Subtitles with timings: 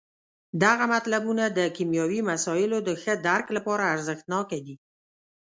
[0.63, 4.75] دغه مطلبونه د کیمیاوي مسایلو د ښه درک لپاره ارزښت ناکه دي.